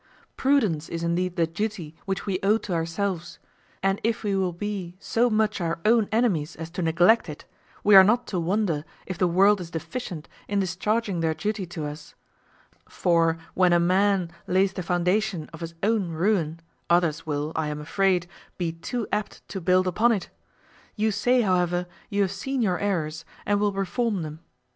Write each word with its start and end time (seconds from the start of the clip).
Prudence 0.35 0.89
is 0.89 1.03
indeed 1.03 1.35
the 1.35 1.45
duty 1.45 1.95
which 2.05 2.25
we 2.25 2.39
owe 2.41 2.57
to 2.57 2.73
ourselves; 2.73 3.37
and 3.83 4.01
if 4.03 4.23
we 4.23 4.35
will 4.35 4.51
be 4.51 4.95
so 4.99 5.29
much 5.29 5.61
our 5.61 5.79
own 5.85 6.09
enemies 6.11 6.55
as 6.55 6.71
to 6.71 6.81
neglect 6.81 7.29
it, 7.29 7.45
we 7.83 7.95
are 7.95 8.03
not 8.03 8.25
to 8.25 8.39
wonder 8.39 8.83
if 9.05 9.19
the 9.19 9.27
world 9.27 9.61
is 9.61 9.69
deficient 9.69 10.27
in 10.47 10.59
discharging 10.59 11.19
their 11.19 11.35
duty 11.35 11.67
to 11.67 11.85
us; 11.85 12.15
for 12.89 13.37
when 13.53 13.73
a 13.73 13.79
man 13.79 14.31
lays 14.47 14.73
the 14.73 14.81
foundation 14.81 15.47
of 15.53 15.59
his 15.61 15.75
own 15.83 16.09
ruin, 16.09 16.59
others 16.89 17.27
will, 17.27 17.51
I 17.55 17.67
am 17.67 17.79
afraid, 17.79 18.25
be 18.57 18.71
too 18.71 19.07
apt 19.11 19.47
to 19.49 19.61
build 19.61 19.85
upon 19.85 20.11
it. 20.11 20.31
You 20.95 21.11
say, 21.11 21.41
however, 21.41 21.85
you 22.09 22.23
have 22.23 22.31
seen 22.31 22.63
your 22.63 22.79
errors, 22.79 23.23
and 23.45 23.59
will 23.59 23.71
reform 23.71 24.23
them. 24.23 24.39